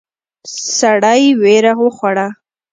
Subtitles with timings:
[0.77, 2.27] سړی وېره وخوړه.